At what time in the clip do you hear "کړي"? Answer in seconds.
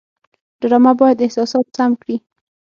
2.01-2.17